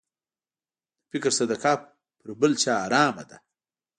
د 1.07 1.11
فطر 1.11 1.31
صدقه 1.39 1.73
پر 2.19 2.29
بل 2.39 2.51
چا 2.63 2.73
حرامه 2.83 3.23
ده. 3.29 3.37